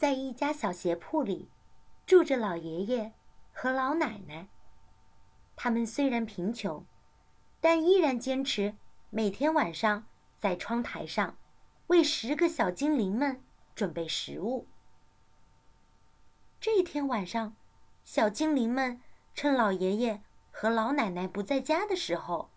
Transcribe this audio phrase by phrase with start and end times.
[0.00, 1.50] 在一家小鞋铺里，
[2.06, 3.12] 住着老爷爷
[3.52, 4.48] 和老奶奶。
[5.54, 6.86] 他们虽然贫穷，
[7.60, 8.76] 但依然坚持
[9.10, 10.06] 每天晚上
[10.38, 11.36] 在窗台上
[11.88, 13.42] 为十个小精灵们
[13.74, 14.66] 准备食物。
[16.58, 17.54] 这天晚上，
[18.02, 19.02] 小精灵们
[19.34, 22.48] 趁老爷爷和老奶奶不在家的时候，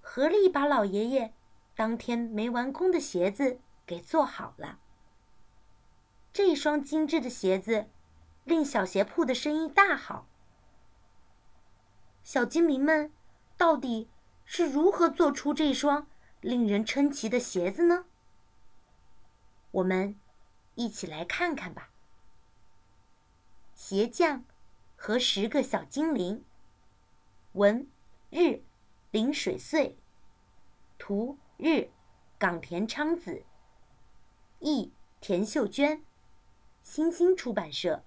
[0.00, 1.34] 合力把老爷爷
[1.76, 4.78] 当天没完工的鞋子给做好了。
[6.34, 7.88] 这双精致的鞋子，
[8.42, 10.26] 令小鞋铺的生意大好。
[12.24, 13.12] 小精灵们
[13.56, 14.10] 到底
[14.44, 16.08] 是如何做出这双
[16.40, 18.06] 令人称奇的鞋子呢？
[19.70, 20.18] 我们
[20.74, 21.92] 一起来看看吧。
[23.72, 24.44] 鞋匠
[24.96, 26.44] 和十个小精灵，
[27.52, 27.88] 文
[28.30, 28.64] 日
[29.12, 29.96] 林水穗，
[30.98, 31.92] 图日
[32.40, 33.44] 冈田昌子，
[34.58, 36.04] 译田秀娟。
[36.84, 38.04] 新星出版社。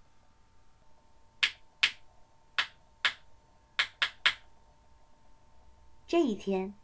[6.05, 6.76] 这一天，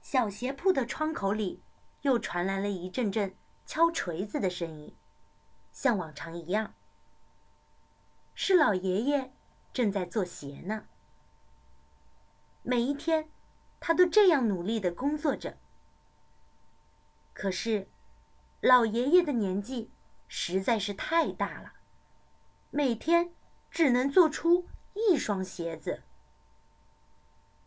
[0.00, 1.60] 小鞋铺的窗口里
[2.02, 3.36] 又传来了一阵阵
[3.66, 4.96] 敲锤子的声音，
[5.72, 6.72] 像往常一样，
[8.36, 9.32] 是老爷爷
[9.72, 10.86] 正在做鞋呢。
[12.62, 13.28] 每一天，
[13.80, 15.58] 他都这样努力的工作着。
[17.34, 17.88] 可是，
[18.60, 19.90] 老爷爷的年纪……
[20.28, 21.74] 实在是太大了，
[22.70, 23.34] 每天
[23.70, 26.02] 只能做出一双鞋子。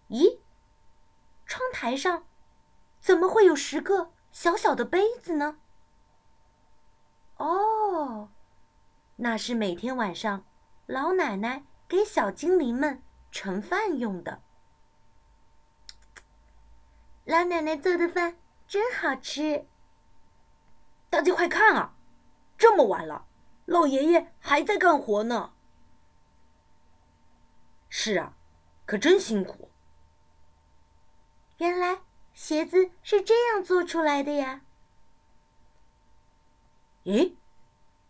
[0.10, 0.40] 咦，
[1.46, 2.26] 窗台上
[3.00, 5.60] 怎么会有十个小小的杯子呢？
[7.38, 8.30] 哦，
[9.18, 10.46] 那是每天晚上
[10.86, 14.42] 老奶奶给小精灵们盛饭用的。
[17.26, 19.68] 老奶奶做的饭真好吃，
[21.10, 21.97] 大家快看啊！
[22.58, 23.28] 这么晚了，
[23.66, 25.54] 老爷爷还在干活呢。
[27.90, 28.34] 是啊，
[28.86, 29.72] 可真辛苦。
[31.58, 32.02] 原来
[32.34, 34.62] 鞋子是这样做出来的呀。
[37.04, 37.36] 咦，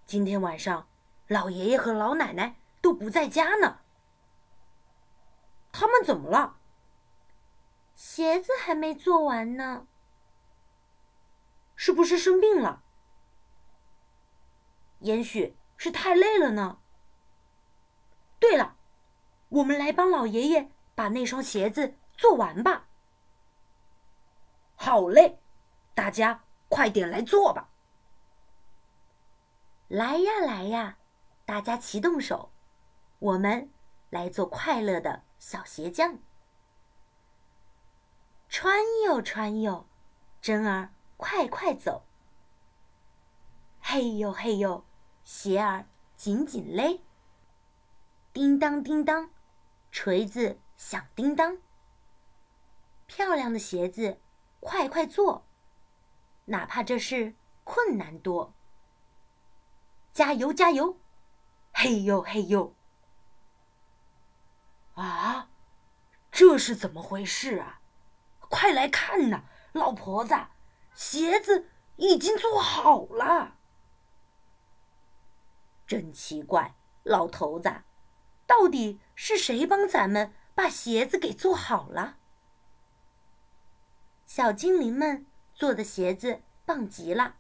[0.05, 0.87] 今天晚上
[1.27, 3.79] 老爷爷和老奶奶都不在家呢。
[5.71, 6.57] 他们怎么了？
[7.93, 9.87] 鞋子还没做完呢。
[11.75, 12.83] 是不是生病了？
[15.07, 16.79] 也许是太累了呢。
[18.39, 18.75] 对了，
[19.47, 22.89] 我们来帮老爷爷把那双鞋子做完吧。
[24.75, 25.39] 好嘞，
[25.95, 27.69] 大家快点来做吧。
[29.87, 30.97] 来呀来呀，
[31.45, 32.51] 大家齐动手，
[33.19, 33.71] 我们
[34.09, 36.19] 来做快乐的小鞋匠。
[38.49, 39.87] 穿哟穿哟，
[40.41, 42.05] 真儿快快走。
[43.79, 44.83] 嘿呦嘿呦。
[45.27, 47.01] 鞋儿紧紧勒，
[48.31, 49.29] 叮当叮当，
[49.91, 51.57] 锤子响叮当。
[53.07, 54.21] 漂亮的鞋子，
[54.61, 55.43] 快快做，
[56.45, 58.53] 哪怕这是困难多。
[60.13, 60.97] 加油加油，
[61.73, 62.73] 嘿呦嘿呦！
[64.95, 65.49] 啊，
[66.31, 67.81] 这是怎么回事啊？
[68.39, 70.33] 快来看呐，老婆子，
[70.95, 71.67] 鞋子
[71.97, 73.56] 已经做好了。
[75.87, 77.83] 真奇怪，老头子，
[78.45, 82.17] 到底是谁帮咱们把鞋子给做好了？
[84.25, 87.37] 小精灵们做的鞋子棒极了。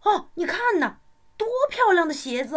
[0.00, 0.96] 哦，你看呐，
[1.36, 2.56] 多漂亮的鞋子！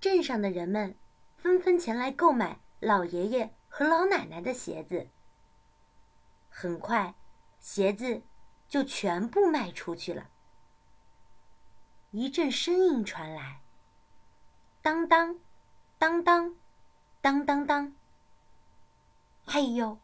[0.00, 0.96] 镇上的人们
[1.36, 5.08] 纷纷前来购买老爷爷和老奶奶的鞋子。
[6.48, 7.14] 很快，
[7.60, 8.22] 鞋子
[8.66, 10.30] 就全部卖出去了。
[12.12, 13.60] 一阵声音传来
[14.82, 15.38] ：“当当，
[15.96, 16.56] 当当，
[17.20, 17.94] 当当当。”
[19.46, 19.96] 嘿呦，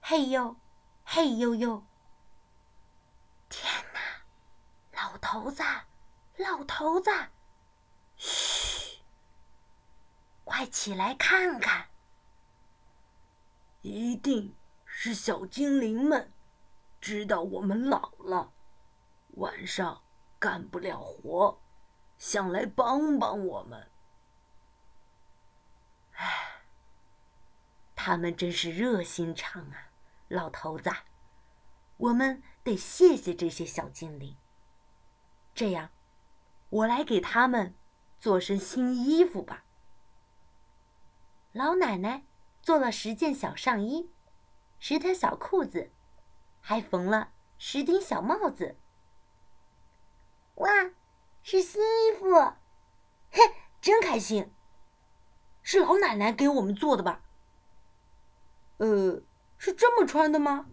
[0.00, 0.56] 嘿呦，
[1.04, 1.84] 嘿呦呦！
[3.48, 4.00] 天哪，
[5.00, 5.62] 老头子，
[6.36, 7.10] 老头子，
[8.16, 8.98] 嘘，
[10.42, 11.86] 快起来看看！
[13.82, 16.32] 一定是小精灵们
[17.00, 18.52] 知道我们老了，
[19.34, 20.01] 晚上。
[20.42, 21.60] 干不了活，
[22.18, 23.88] 想来帮帮我们。
[26.14, 26.64] 唉，
[27.94, 29.92] 他们真是热心肠啊，
[30.26, 30.90] 老头子，
[31.96, 34.36] 我们得谢谢这些小精灵。
[35.54, 35.90] 这样，
[36.70, 37.76] 我来给他们
[38.18, 39.64] 做身新衣服吧。
[41.52, 42.24] 老奶奶
[42.60, 44.10] 做了十件小上衣，
[44.80, 45.92] 十条小裤子，
[46.60, 48.74] 还缝了十顶小帽子。
[50.54, 50.70] 哇
[51.42, 52.34] 是新衣服。
[53.30, 54.52] 嘿真开心。
[55.62, 57.22] 是老奶奶给我们做的吧？
[58.78, 59.22] 呃
[59.58, 60.66] 是这么穿的吗？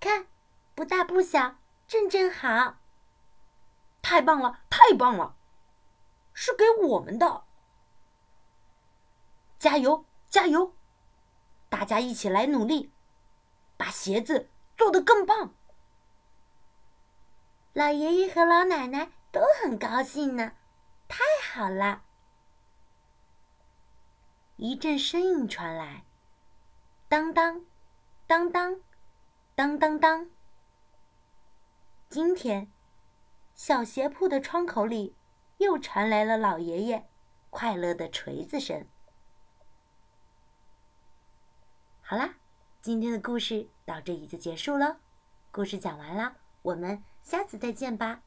[0.00, 0.26] 看
[0.74, 1.56] 不大不小
[1.86, 2.76] 正正好。
[4.02, 5.36] 太棒了太棒了
[6.34, 7.44] 是给我们的。
[9.58, 10.74] 加油加油！
[11.70, 12.92] 大家一起来努力
[13.76, 15.54] 把鞋子做得更棒。
[17.74, 20.52] 老爷爷和老奶奶都很高兴呢，
[21.08, 22.04] 太好了！
[24.54, 26.04] 一阵声音传来，
[27.08, 27.66] 当当，
[28.28, 28.80] 当当，
[29.56, 30.30] 当当当。
[32.08, 32.70] 今天，
[33.56, 35.16] 小鞋铺的窗口里
[35.58, 37.08] 又传来了老爷爷
[37.50, 38.86] 快乐的锤子声。
[42.02, 42.36] 好啦，
[42.80, 45.00] 今天的故事到这里就结束了。
[45.50, 48.22] 故事讲完了，我们下次再见吧。